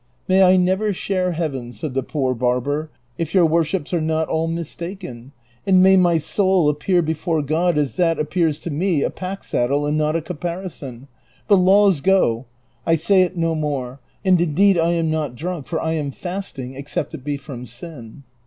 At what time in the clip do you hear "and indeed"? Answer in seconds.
14.25-14.75